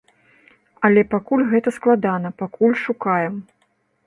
Але 0.87 1.03
пакуль 1.11 1.43
гэта 1.51 1.69
складана, 1.77 2.33
пакуль 2.41 2.75
шукаем. 2.89 3.33